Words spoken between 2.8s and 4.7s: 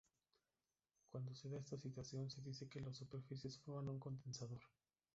las superficies forman un condensador.